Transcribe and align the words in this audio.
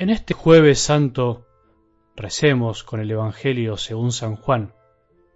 En 0.00 0.08
este 0.08 0.32
jueves 0.32 0.78
santo 0.78 1.44
recemos 2.16 2.84
con 2.84 3.00
el 3.00 3.10
Evangelio 3.10 3.76
según 3.76 4.12
San 4.12 4.34
Juan, 4.34 4.72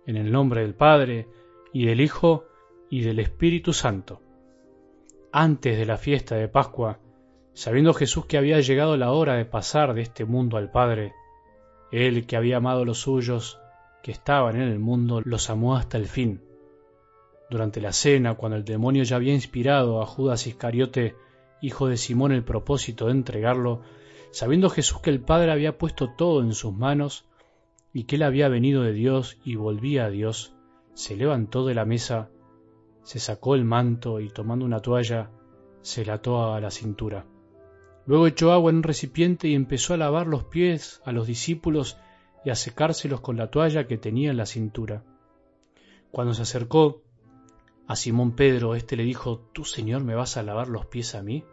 en 0.06 0.16
el 0.16 0.32
nombre 0.32 0.62
del 0.62 0.74
Padre, 0.74 1.28
y 1.74 1.84
del 1.84 2.00
Hijo, 2.00 2.46
y 2.88 3.02
del 3.02 3.18
Espíritu 3.18 3.74
Santo. 3.74 4.22
Antes 5.32 5.76
de 5.76 5.84
la 5.84 5.98
fiesta 5.98 6.36
de 6.36 6.48
Pascua, 6.48 6.98
sabiendo 7.52 7.92
Jesús 7.92 8.24
que 8.24 8.38
había 8.38 8.58
llegado 8.60 8.96
la 8.96 9.12
hora 9.12 9.34
de 9.34 9.44
pasar 9.44 9.92
de 9.92 10.00
este 10.00 10.24
mundo 10.24 10.56
al 10.56 10.70
Padre, 10.70 11.12
él 11.92 12.26
que 12.26 12.38
había 12.38 12.56
amado 12.56 12.80
a 12.80 12.86
los 12.86 13.00
suyos 13.00 13.60
que 14.02 14.12
estaban 14.12 14.56
en 14.56 14.68
el 14.68 14.78
mundo, 14.78 15.20
los 15.26 15.50
amó 15.50 15.76
hasta 15.76 15.98
el 15.98 16.06
fin. 16.06 16.40
Durante 17.50 17.82
la 17.82 17.92
cena, 17.92 18.32
cuando 18.32 18.56
el 18.56 18.64
demonio 18.64 19.02
ya 19.02 19.16
había 19.16 19.34
inspirado 19.34 20.00
a 20.00 20.06
Judas 20.06 20.46
Iscariote, 20.46 21.16
hijo 21.60 21.86
de 21.86 21.98
Simón, 21.98 22.32
el 22.32 22.44
propósito 22.44 23.08
de 23.08 23.12
entregarlo, 23.12 23.82
sabiendo 24.34 24.68
Jesús 24.68 24.98
que 24.98 25.10
el 25.10 25.20
Padre 25.20 25.52
había 25.52 25.78
puesto 25.78 26.10
todo 26.10 26.42
en 26.42 26.54
sus 26.54 26.74
manos 26.74 27.24
y 27.92 28.02
que 28.02 28.16
él 28.16 28.24
había 28.24 28.48
venido 28.48 28.82
de 28.82 28.92
Dios 28.92 29.38
y 29.44 29.54
volvía 29.54 30.06
a 30.06 30.10
Dios, 30.10 30.56
se 30.92 31.14
levantó 31.14 31.64
de 31.64 31.74
la 31.74 31.84
mesa, 31.84 32.30
se 33.04 33.20
sacó 33.20 33.54
el 33.54 33.64
manto 33.64 34.18
y 34.18 34.30
tomando 34.30 34.64
una 34.64 34.80
toalla, 34.80 35.30
se 35.82 36.04
la 36.04 36.14
ató 36.14 36.52
a 36.52 36.60
la 36.60 36.72
cintura. 36.72 37.26
Luego 38.06 38.26
echó 38.26 38.50
agua 38.50 38.70
en 38.70 38.78
un 38.78 38.82
recipiente 38.82 39.46
y 39.46 39.54
empezó 39.54 39.94
a 39.94 39.98
lavar 39.98 40.26
los 40.26 40.42
pies 40.42 41.00
a 41.04 41.12
los 41.12 41.28
discípulos 41.28 41.96
y 42.44 42.50
a 42.50 42.56
secárselos 42.56 43.20
con 43.20 43.36
la 43.36 43.52
toalla 43.52 43.86
que 43.86 43.98
tenía 43.98 44.32
en 44.32 44.36
la 44.36 44.46
cintura. 44.46 45.04
Cuando 46.10 46.34
se 46.34 46.42
acercó 46.42 47.02
a 47.86 47.94
Simón 47.94 48.32
Pedro, 48.32 48.74
éste 48.74 48.96
le 48.96 49.04
dijo, 49.04 49.48
¿Tú, 49.52 49.64
Señor, 49.64 50.02
me 50.02 50.16
vas 50.16 50.36
a 50.36 50.42
lavar 50.42 50.66
los 50.66 50.86
pies 50.86 51.14
a 51.14 51.22
mí? 51.22 51.44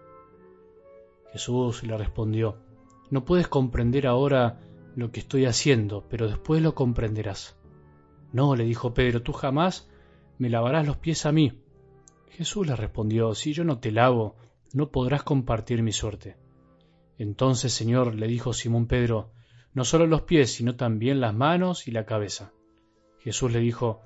Jesús 1.31 1.83
le 1.83 1.95
respondió, 1.95 2.57
no 3.11 3.25
puedes 3.25 3.47
comprender 3.47 4.07
ahora 4.07 4.59
lo 4.95 5.11
que 5.11 5.19
estoy 5.19 5.45
haciendo, 5.45 6.05
pero 6.09 6.27
después 6.27 6.61
lo 6.61 6.73
comprenderás. 6.73 7.57
No, 8.31 8.55
le 8.55 8.63
dijo 8.63 8.93
Pedro, 8.93 9.21
tú 9.21 9.33
jamás 9.33 9.89
me 10.37 10.49
lavarás 10.49 10.87
los 10.87 10.97
pies 10.97 11.25
a 11.25 11.31
mí. 11.31 11.61
Jesús 12.29 12.65
le 12.65 12.75
respondió, 12.75 13.35
si 13.35 13.53
yo 13.53 13.65
no 13.65 13.79
te 13.79 13.91
lavo, 13.91 14.37
no 14.73 14.89
podrás 14.89 15.23
compartir 15.23 15.83
mi 15.83 15.91
suerte. 15.91 16.37
Entonces, 17.17 17.73
Señor, 17.73 18.15
le 18.15 18.27
dijo 18.27 18.53
Simón 18.53 18.87
Pedro, 18.87 19.33
no 19.73 19.83
solo 19.83 20.07
los 20.07 20.21
pies, 20.21 20.53
sino 20.53 20.75
también 20.75 21.19
las 21.19 21.35
manos 21.35 21.87
y 21.87 21.91
la 21.91 22.05
cabeza. 22.05 22.53
Jesús 23.19 23.51
le 23.51 23.59
dijo, 23.59 24.01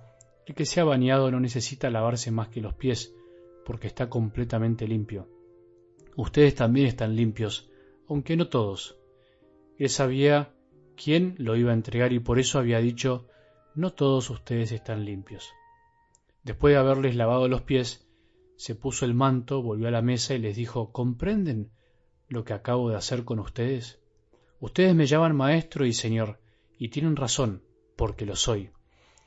el 0.47 0.55
que 0.55 0.65
se 0.65 0.81
ha 0.81 0.83
bañado 0.83 1.29
no 1.31 1.39
necesita 1.39 1.89
lavarse 1.89 2.31
más 2.31 2.49
que 2.49 2.61
los 2.61 2.73
pies, 2.73 3.15
porque 3.65 3.87
está 3.87 4.09
completamente 4.09 4.87
limpio. 4.87 5.29
Ustedes 6.15 6.55
también 6.55 6.87
están 6.87 7.15
limpios, 7.15 7.69
aunque 8.07 8.37
no 8.37 8.49
todos. 8.49 8.97
Él 9.77 9.89
sabía 9.89 10.53
quién 10.95 11.35
lo 11.37 11.55
iba 11.55 11.71
a 11.71 11.75
entregar 11.75 12.13
y 12.13 12.19
por 12.19 12.39
eso 12.39 12.59
había 12.59 12.79
dicho, 12.79 13.27
no 13.73 13.93
todos 13.93 14.29
ustedes 14.29 14.71
están 14.71 15.05
limpios. 15.05 15.51
Después 16.43 16.73
de 16.73 16.79
haberles 16.79 17.15
lavado 17.15 17.47
los 17.47 17.63
pies, 17.63 18.07
se 18.55 18.75
puso 18.75 19.05
el 19.05 19.13
manto, 19.13 19.61
volvió 19.61 19.87
a 19.87 19.91
la 19.91 20.01
mesa 20.01 20.33
y 20.33 20.39
les 20.39 20.55
dijo, 20.55 20.91
¿comprenden 20.91 21.71
lo 22.29 22.43
que 22.43 22.53
acabo 22.53 22.89
de 22.89 22.95
hacer 22.95 23.25
con 23.25 23.39
ustedes? 23.39 23.99
Ustedes 24.59 24.95
me 24.95 25.07
llaman 25.07 25.35
maestro 25.35 25.85
y 25.85 25.93
señor, 25.93 26.39
y 26.77 26.89
tienen 26.89 27.15
razón, 27.15 27.63
porque 27.95 28.25
lo 28.25 28.35
soy. 28.35 28.71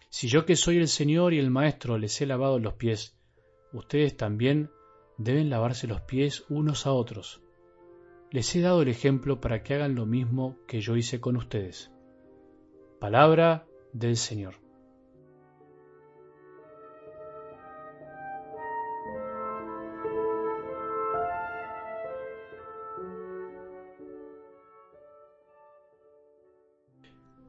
Si 0.08 0.28
yo 0.28 0.46
que 0.46 0.56
soy 0.56 0.78
el 0.78 0.88
señor 0.88 1.34
y 1.34 1.38
el 1.38 1.50
maestro 1.50 1.98
les 1.98 2.18
he 2.20 2.26
lavado 2.26 2.58
los 2.58 2.74
pies, 2.74 3.14
ustedes 3.72 4.16
también 4.16 4.70
deben 5.18 5.50
lavarse 5.50 5.86
los 5.86 6.00
pies 6.00 6.44
unos 6.48 6.86
a 6.86 6.92
otros. 6.92 7.42
Les 8.30 8.54
he 8.54 8.60
dado 8.60 8.82
el 8.82 8.88
ejemplo 8.88 9.40
para 9.40 9.62
que 9.62 9.74
hagan 9.74 9.94
lo 9.94 10.04
mismo 10.04 10.58
que 10.66 10.82
yo 10.82 10.96
hice 10.96 11.18
con 11.18 11.36
ustedes. 11.36 11.90
Palabra 13.00 13.66
del 13.94 14.18
Señor. 14.18 14.56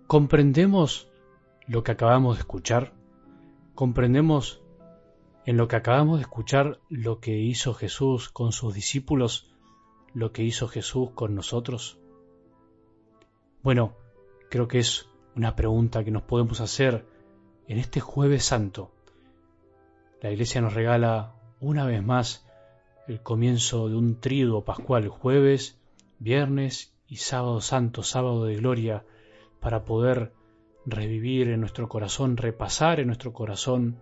¿Comprendemos 0.08 1.12
lo 1.68 1.84
que 1.84 1.92
acabamos 1.92 2.38
de 2.38 2.40
escuchar? 2.40 2.94
¿Comprendemos 3.76 4.64
en 5.46 5.58
lo 5.58 5.68
que 5.68 5.76
acabamos 5.76 6.20
de 6.20 6.24
escuchar 6.24 6.80
lo 6.90 7.20
que 7.20 7.38
hizo 7.38 7.74
Jesús 7.74 8.30
con 8.30 8.54
sus 8.54 8.74
discípulos 8.74 9.54
lo 10.14 10.32
que 10.32 10.44
hizo 10.44 10.68
Jesús 10.68 11.12
con 11.12 11.36
nosotros? 11.36 12.00
Bueno, 13.62 13.96
creo 14.50 14.68
que 14.68 14.80
es 14.80 15.08
una 15.36 15.56
pregunta 15.56 16.04
que 16.04 16.12
nos 16.12 16.24
podemos 16.24 16.62
hacer 16.62 17.06
en 17.68 17.78
este 17.78 18.00
jueves 18.00 18.44
santo. 18.44 18.92
La 20.22 20.32
iglesia 20.32 20.62
nos 20.62 20.74
regala 20.74 21.36
una 21.60 21.86
vez 21.86 22.04
más 22.04 22.46
el 23.08 23.22
comienzo 23.22 23.90
de 23.90 23.96
un 23.96 24.20
triduo 24.20 24.64
pascual, 24.64 25.08
jueves, 25.08 25.80
viernes 26.20 26.94
y 27.08 27.18
sábado 27.18 27.62
santo, 27.62 28.04
sábado 28.04 28.46
de 28.46 28.56
gloria, 28.56 29.06
para 29.60 29.84
poder 29.84 30.34
revivir 30.86 31.50
en 31.50 31.60
nuestro 31.60 31.90
corazón, 31.90 32.38
repasar 32.38 33.00
en 33.00 33.08
nuestro 33.08 33.34
corazón 33.34 34.00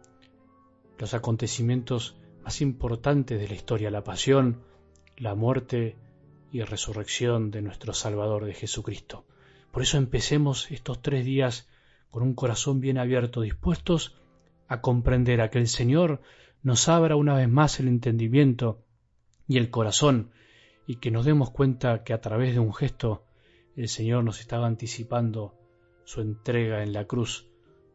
los 0.97 1.13
acontecimientos 1.13 2.17
más 2.44 2.62
importantes 2.62 3.40
de 3.40 3.47
la 3.47 3.53
historia, 3.53 3.91
la 3.91 4.03
pasión, 4.03 4.62
la 5.17 5.35
muerte 5.35 5.97
y 6.51 6.61
resurrección 6.61 7.51
de 7.51 7.61
nuestro 7.61 7.94
Salvador 7.94 8.45
de 8.45 8.53
Jesucristo. 8.53 9.25
Por 9.72 9.81
eso 9.81 9.97
empecemos 9.97 10.72
estos 10.72 11.01
tres 11.01 11.25
días 11.25 11.67
con 12.09 12.23
un 12.23 12.35
corazón 12.35 12.79
bien 12.79 12.97
abierto, 12.97 13.41
dispuestos 13.41 14.16
a 14.67 14.81
comprender 14.81 15.41
a 15.41 15.50
que 15.50 15.59
el 15.59 15.67
Señor 15.67 16.22
nos 16.61 16.88
abra 16.88 17.16
una 17.16 17.35
vez 17.35 17.50
más 17.50 17.79
el 17.79 17.88
entendimiento 17.88 18.83
y 19.47 19.57
el 19.57 19.69
corazón 19.69 20.31
y 20.85 20.97
que 20.97 21.11
nos 21.11 21.25
demos 21.25 21.51
cuenta 21.51 22.03
que 22.03 22.13
a 22.13 22.22
través 22.22 22.53
de 22.53 22.59
un 22.59 22.73
gesto 22.73 23.25
el 23.75 23.89
Señor 23.89 24.23
nos 24.23 24.39
estaba 24.39 24.67
anticipando 24.67 25.55
su 26.05 26.22
entrega 26.22 26.84
en 26.84 26.94
la 26.94 27.05
cruz, 27.05 27.47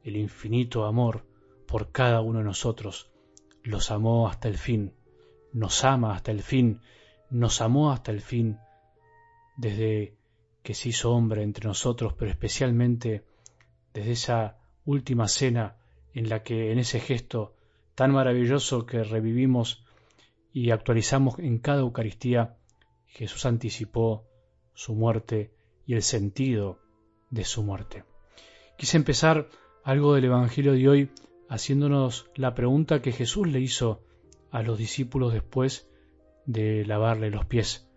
el 0.04 0.16
infinito 0.16 0.84
amor 0.84 1.24
por 1.66 1.90
cada 1.90 2.20
uno 2.20 2.40
de 2.40 2.44
nosotros. 2.44 3.10
Los 3.62 3.90
amó 3.90 4.28
hasta 4.28 4.48
el 4.48 4.58
fin, 4.58 4.94
nos 5.52 5.84
ama 5.84 6.14
hasta 6.14 6.30
el 6.30 6.42
fin 6.42 6.80
nos 7.32 7.62
amó 7.62 7.92
hasta 7.92 8.12
el 8.12 8.20
fin, 8.20 8.58
desde 9.56 10.14
que 10.62 10.74
se 10.74 10.90
hizo 10.90 11.12
hombre 11.12 11.42
entre 11.42 11.66
nosotros, 11.66 12.12
pero 12.12 12.30
especialmente 12.30 13.24
desde 13.94 14.12
esa 14.12 14.58
última 14.84 15.28
cena 15.28 15.76
en 16.12 16.28
la 16.28 16.42
que 16.42 16.72
en 16.72 16.78
ese 16.78 17.00
gesto 17.00 17.54
tan 17.94 18.12
maravilloso 18.12 18.84
que 18.84 19.02
revivimos 19.02 19.82
y 20.52 20.70
actualizamos 20.70 21.38
en 21.38 21.58
cada 21.58 21.80
Eucaristía, 21.80 22.56
Jesús 23.06 23.46
anticipó 23.46 24.26
su 24.74 24.94
muerte 24.94 25.54
y 25.86 25.94
el 25.94 26.02
sentido 26.02 26.80
de 27.30 27.44
su 27.44 27.62
muerte. 27.62 28.04
Quise 28.76 28.98
empezar 28.98 29.48
algo 29.84 30.14
del 30.14 30.26
Evangelio 30.26 30.72
de 30.72 30.88
hoy 30.88 31.10
haciéndonos 31.48 32.30
la 32.34 32.54
pregunta 32.54 33.00
que 33.00 33.12
Jesús 33.12 33.48
le 33.48 33.60
hizo 33.60 34.02
a 34.50 34.62
los 34.62 34.78
discípulos 34.78 35.32
después 35.32 35.88
de 36.46 36.84
lavarle 36.86 37.30
los 37.30 37.44
pies. 37.46 37.88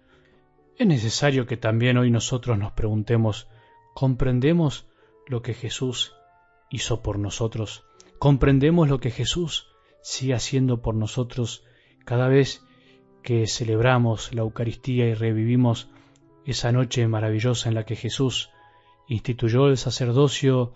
Es 0.78 0.88
necesario 0.88 1.46
que 1.46 1.58
también 1.58 1.98
hoy 1.98 2.12
nosotros 2.12 2.58
nos 2.58 2.74
preguntemos, 2.74 3.48
¿comprendemos 3.94 4.88
lo 5.28 5.42
que 5.42 5.54
Jesús 5.54 6.14
hizo 6.70 7.02
por 7.02 7.18
nosotros? 7.18 7.86
¿Comprendemos 8.20 8.90
lo 8.90 9.00
que 9.00 9.12
Jesús 9.12 9.68
sigue 10.02 10.34
haciendo 10.34 10.82
por 10.82 10.96
nosotros 10.96 11.64
cada 12.04 12.28
vez 12.28 12.64
que 13.24 13.48
celebramos 13.48 14.34
la 14.34 14.42
Eucaristía 14.42 15.08
y 15.08 15.14
revivimos 15.14 15.90
esa 16.46 16.72
noche 16.72 17.08
maravillosa 17.08 17.70
en 17.70 17.76
la 17.76 17.86
que 17.86 17.96
Jesús 17.96 18.52
instituyó 19.08 19.68
el 19.68 19.78
sacerdocio 19.78 20.74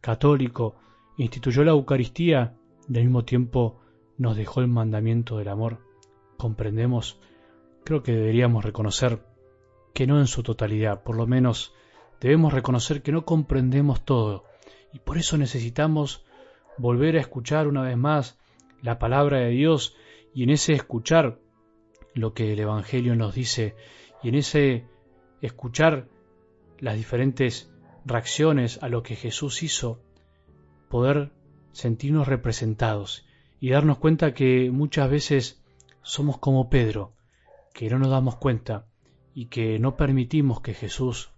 católico, 0.00 0.76
instituyó 1.16 1.64
la 1.64 1.72
Eucaristía 1.72 2.54
y 2.88 2.96
al 2.98 3.04
mismo 3.04 3.24
tiempo 3.24 3.80
nos 4.16 4.36
dejó 4.36 4.60
el 4.60 4.68
mandamiento 4.68 5.38
del 5.38 5.48
amor? 5.48 5.87
Comprendemos, 6.38 7.20
creo 7.84 8.02
que 8.02 8.12
deberíamos 8.12 8.64
reconocer 8.64 9.22
que 9.92 10.06
no 10.06 10.18
en 10.20 10.26
su 10.26 10.42
totalidad, 10.42 11.02
por 11.02 11.16
lo 11.16 11.26
menos 11.26 11.74
debemos 12.20 12.52
reconocer 12.52 13.02
que 13.02 13.12
no 13.12 13.24
comprendemos 13.24 14.04
todo. 14.04 14.44
Y 14.92 15.00
por 15.00 15.18
eso 15.18 15.36
necesitamos 15.36 16.24
volver 16.78 17.16
a 17.16 17.20
escuchar 17.20 17.66
una 17.66 17.82
vez 17.82 17.96
más 17.96 18.38
la 18.80 18.98
palabra 18.98 19.38
de 19.38 19.50
Dios 19.50 19.96
y 20.32 20.44
en 20.44 20.50
ese 20.50 20.72
escuchar 20.72 21.40
lo 22.14 22.32
que 22.32 22.52
el 22.52 22.60
Evangelio 22.60 23.14
nos 23.16 23.34
dice 23.34 23.74
y 24.22 24.28
en 24.28 24.36
ese 24.36 24.86
escuchar 25.42 26.08
las 26.78 26.96
diferentes 26.96 27.72
reacciones 28.04 28.82
a 28.82 28.88
lo 28.88 29.02
que 29.02 29.16
Jesús 29.16 29.62
hizo, 29.62 30.00
poder 30.88 31.32
sentirnos 31.72 32.28
representados 32.28 33.26
y 33.60 33.70
darnos 33.70 33.98
cuenta 33.98 34.34
que 34.34 34.70
muchas 34.70 35.10
veces 35.10 35.62
somos 36.08 36.38
como 36.38 36.70
Pedro, 36.70 37.12
que 37.74 37.90
no 37.90 37.98
nos 37.98 38.08
damos 38.08 38.36
cuenta 38.36 38.86
y 39.34 39.46
que 39.46 39.78
no 39.78 39.94
permitimos 39.98 40.62
que 40.62 40.72
Jesús 40.72 41.32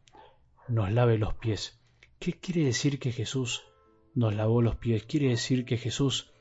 nos 0.69 0.93
lave 0.93 1.19
los 1.19 1.35
pies. 1.35 1.83
¿Qué 2.21 2.35
quiere 2.35 2.67
decir 2.67 3.01
que 3.01 3.11
Jesús 3.11 3.65
nos 4.15 4.33
lavó 4.33 4.63
los 4.63 4.77
pies? 4.77 5.05
Quiere 5.05 5.31
decir 5.31 5.65
que 5.65 5.77
Jesús 5.77 6.33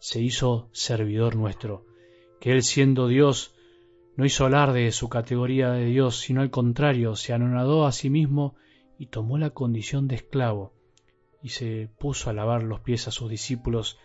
se 0.00 0.20
hizo 0.20 0.68
servidor 0.72 1.34
nuestro, 1.34 1.86
que 2.40 2.52
Él 2.52 2.62
siendo 2.62 3.08
Dios 3.08 3.54
no 4.16 4.26
hizo 4.26 4.44
alarde 4.44 4.82
de 4.84 4.92
su 4.92 5.08
categoría 5.08 5.70
de 5.70 5.86
Dios, 5.86 6.18
sino 6.18 6.42
al 6.42 6.50
contrario, 6.50 7.16
se 7.16 7.32
anonadó 7.32 7.86
a 7.86 7.92
sí 7.92 8.10
mismo 8.10 8.54
y 8.98 9.06
tomó 9.06 9.38
la 9.38 9.50
condición 9.50 10.08
de 10.08 10.16
esclavo, 10.16 10.74
y 11.42 11.48
se 11.48 11.88
puso 11.98 12.28
a 12.28 12.34
lavar 12.34 12.64
los 12.64 12.80
pies 12.80 13.08
a 13.08 13.12
sus 13.12 13.30
discípulos, 13.30 13.98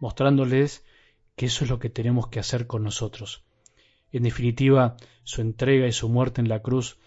mostrándoles 0.00 0.84
que 1.38 1.46
eso 1.46 1.64
es 1.64 1.70
lo 1.70 1.78
que 1.78 1.88
tenemos 1.88 2.28
que 2.28 2.40
hacer 2.40 2.66
con 2.66 2.82
nosotros. 2.82 3.44
En 4.10 4.24
definitiva, 4.24 4.96
su 5.22 5.40
entrega 5.40 5.86
y 5.86 5.92
su 5.92 6.08
muerte 6.08 6.40
en 6.40 6.48
la 6.48 6.62
cruz 6.62 6.98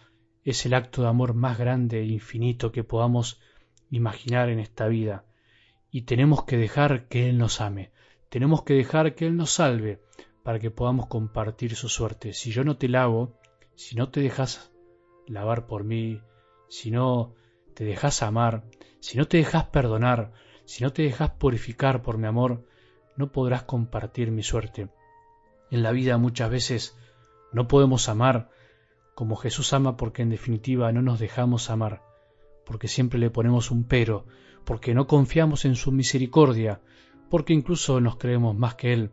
es 0.46 0.66
el 0.66 0.74
acto 0.74 1.02
de 1.02 1.10
amor 1.10 1.34
más 1.34 1.60
grande 1.60 2.00
e 2.00 2.06
infinito 2.06 2.72
que 2.72 2.86
podamos 2.86 3.42
imaginar 3.90 4.50
en 4.50 4.60
esta 4.60 4.88
vida, 4.88 5.26
y 5.92 6.04
tenemos 6.04 6.46
que 6.46 6.58
dejar 6.58 7.10
que 7.10 7.30
Él 7.30 7.38
nos 7.38 7.60
ame, 7.60 7.92
tenemos 8.30 8.64
que 8.64 8.74
dejar 8.74 9.16
que 9.16 9.28
Él 9.28 9.36
nos 9.36 9.52
salve, 9.52 10.02
para 10.44 10.60
que 10.60 10.72
podamos 10.72 11.08
compartir 11.08 11.76
su 11.76 11.90
suerte. 11.90 12.34
Si 12.34 12.52
yo 12.52 12.64
no 12.64 12.78
te 12.78 12.88
lavo, 12.88 13.38
si 13.76 13.96
no 13.96 14.10
te 14.10 14.22
dejas 14.22 14.72
lavar 15.28 15.68
por 15.68 15.84
mí, 15.84 16.22
si 16.70 16.90
no 16.90 17.36
te 17.76 17.84
dejas 17.84 18.24
amar, 18.24 18.64
si 19.02 19.18
no 19.18 19.28
te 19.28 19.38
dejas 19.38 19.66
perdonar, 19.66 20.32
si 20.64 20.84
no 20.84 20.94
te 20.94 21.04
dejas 21.04 21.32
purificar 21.32 22.02
por 22.02 22.18
mi 22.18 22.28
amor, 22.28 22.66
no 23.16 23.32
podrás 23.32 23.64
compartir 23.64 24.32
mi 24.32 24.44
suerte. 24.44 24.90
En 25.70 25.84
la 25.84 25.92
vida 25.92 26.18
muchas 26.18 26.50
veces 26.50 26.98
no 27.54 27.68
podemos 27.68 28.10
amar 28.10 28.50
como 29.16 29.36
Jesús 29.36 29.74
ama 29.74 29.98
porque 29.98 30.22
en 30.22 30.30
definitiva 30.30 30.92
no 30.92 31.02
nos 31.02 31.20
dejamos 31.20 31.70
amar, 31.70 32.02
porque 32.66 32.88
siempre 32.88 33.20
le 33.20 33.30
ponemos 33.30 33.72
un 33.72 33.84
pero, 33.84 34.26
porque 34.66 34.94
no 34.94 35.08
confiamos 35.08 35.66
en 35.66 35.76
su 35.76 35.92
misericordia, 35.92 36.82
porque 37.30 37.54
incluso 37.54 38.00
nos 38.02 38.18
creemos 38.18 38.56
más 38.56 38.76
que 38.76 38.94
Él 38.94 39.12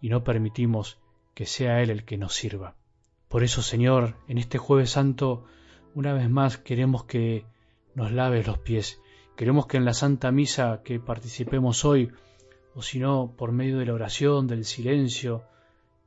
y 0.00 0.08
no 0.08 0.24
permitimos 0.24 0.98
que 1.34 1.46
sea 1.46 1.82
Él 1.82 1.90
el 1.90 2.04
que 2.04 2.18
nos 2.18 2.34
sirva. 2.34 2.76
Por 3.28 3.42
eso, 3.42 3.62
Señor, 3.62 4.16
en 4.28 4.38
este 4.38 4.58
jueves 4.58 4.90
santo, 4.90 5.44
una 5.94 6.12
vez 6.12 6.28
más 6.30 6.58
queremos 6.58 7.04
que 7.04 7.44
nos 7.94 8.12
laves 8.12 8.46
los 8.46 8.58
pies. 8.58 9.00
Queremos 9.36 9.66
que 9.66 9.76
en 9.78 9.84
la 9.84 9.94
Santa 9.94 10.30
Misa 10.30 10.82
que 10.84 11.00
participemos 11.00 11.84
hoy, 11.84 12.12
o 12.76 12.82
si 12.82 12.98
no, 12.98 13.32
por 13.38 13.52
medio 13.52 13.78
de 13.78 13.86
la 13.86 13.94
oración, 13.94 14.46
del 14.46 14.66
silencio 14.66 15.44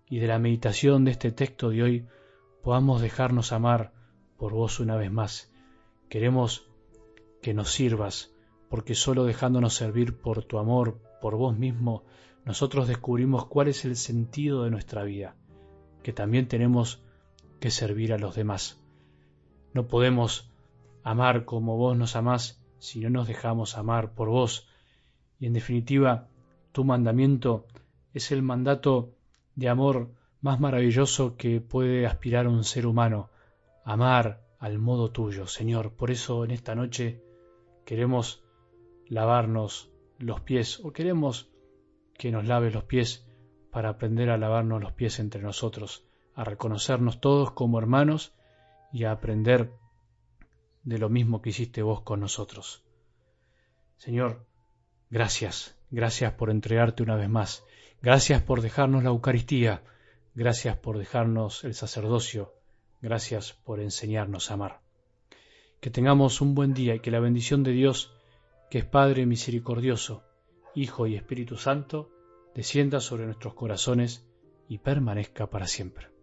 y 0.07 0.19
de 0.19 0.27
la 0.27 0.37
meditación 0.37 1.03
de 1.03 1.09
este 1.09 1.31
texto 1.31 1.71
de 1.71 1.81
hoy, 1.81 2.07
podamos 2.61 3.01
dejarnos 3.01 3.51
amar 3.53 3.91
por 4.37 4.53
vos 4.53 4.79
una 4.79 4.95
vez 4.95 5.11
más. 5.11 5.51
Queremos 6.09 6.69
que 7.41 7.55
nos 7.55 7.71
sirvas, 7.71 8.35
porque 8.69 8.93
solo 8.93 9.23
dejándonos 9.23 9.73
servir 9.73 10.19
por 10.19 10.43
tu 10.43 10.59
amor, 10.59 11.01
por 11.19 11.35
vos 11.37 11.57
mismo, 11.57 12.03
nosotros 12.45 12.87
descubrimos 12.87 13.47
cuál 13.47 13.69
es 13.69 13.83
el 13.83 13.95
sentido 13.95 14.63
de 14.63 14.69
nuestra 14.69 15.03
vida, 15.03 15.35
que 16.03 16.13
también 16.13 16.47
tenemos 16.47 17.01
que 17.59 17.71
servir 17.71 18.13
a 18.13 18.19
los 18.19 18.35
demás. 18.35 18.79
No 19.73 19.87
podemos 19.87 20.51
amar 21.01 21.45
como 21.45 21.77
vos 21.77 21.97
nos 21.97 22.15
amás 22.15 22.63
si 22.77 22.99
no 22.99 23.09
nos 23.09 23.27
dejamos 23.27 23.75
amar 23.75 24.13
por 24.13 24.29
vos. 24.29 24.67
Y 25.39 25.47
en 25.47 25.53
definitiva, 25.53 26.29
tu 26.71 26.83
mandamiento 26.83 27.65
es 28.13 28.31
el 28.31 28.41
mandato 28.41 29.15
de 29.55 29.69
amor 29.69 30.11
más 30.41 30.59
maravilloso 30.59 31.35
que 31.35 31.61
puede 31.61 32.05
aspirar 32.05 32.47
un 32.47 32.63
ser 32.63 32.85
humano, 32.85 33.29
amar 33.83 34.41
al 34.59 34.77
modo 34.77 35.11
tuyo, 35.11 35.47
Señor. 35.47 35.93
Por 35.93 36.11
eso 36.11 36.43
en 36.43 36.51
esta 36.51 36.75
noche 36.75 37.23
queremos 37.85 38.43
lavarnos 39.07 39.91
los 40.17 40.41
pies 40.41 40.79
o 40.83 40.91
queremos 40.91 41.49
que 42.13 42.31
nos 42.31 42.45
lave 42.45 42.71
los 42.71 42.83
pies 42.83 43.25
para 43.71 43.89
aprender 43.89 44.29
a 44.29 44.37
lavarnos 44.37 44.81
los 44.81 44.91
pies 44.93 45.19
entre 45.19 45.41
nosotros, 45.41 46.05
a 46.35 46.43
reconocernos 46.43 47.19
todos 47.21 47.51
como 47.51 47.79
hermanos 47.79 48.33
y 48.91 49.05
a 49.05 49.11
aprender 49.11 49.73
de 50.83 50.97
lo 50.97 51.09
mismo 51.09 51.41
que 51.41 51.49
hiciste 51.49 51.81
vos 51.81 52.01
con 52.01 52.19
nosotros. 52.19 52.83
Señor, 53.97 54.45
gracias, 55.09 55.78
gracias 55.91 56.33
por 56.33 56.49
entregarte 56.49 57.03
una 57.03 57.15
vez 57.15 57.29
más, 57.29 57.63
gracias 58.01 58.41
por 58.41 58.61
dejarnos 58.61 59.03
la 59.03 59.09
Eucaristía, 59.09 59.83
gracias 60.35 60.77
por 60.77 60.97
dejarnos 60.97 61.63
el 61.63 61.73
sacerdocio, 61.73 62.53
gracias 63.01 63.53
por 63.53 63.79
enseñarnos 63.79 64.51
a 64.51 64.55
amar. 64.55 64.81
Que 65.79 65.89
tengamos 65.89 66.41
un 66.41 66.55
buen 66.55 66.73
día 66.73 66.95
y 66.95 66.99
que 66.99 67.11
la 67.11 67.19
bendición 67.19 67.63
de 67.63 67.71
Dios, 67.71 68.13
que 68.69 68.79
es 68.79 68.85
Padre 68.85 69.25
misericordioso, 69.25 70.23
Hijo 70.75 71.07
y 71.07 71.15
Espíritu 71.15 71.57
Santo, 71.57 72.11
descienda 72.53 72.99
sobre 72.99 73.25
nuestros 73.25 73.53
corazones 73.53 74.25
y 74.67 74.77
permanezca 74.79 75.49
para 75.49 75.67
siempre. 75.67 76.18